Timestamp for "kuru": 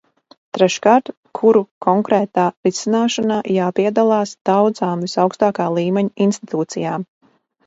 1.39-1.59